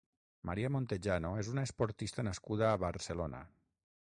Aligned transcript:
María 0.49 0.71
Montejano 0.75 1.33
és 1.43 1.51
una 1.53 1.67
esportista 1.69 2.27
nascuda 2.31 2.69
a 2.73 2.83
Barcelona. 2.89 3.45